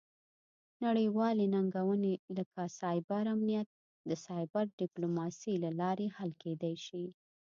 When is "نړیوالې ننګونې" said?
0.85-2.13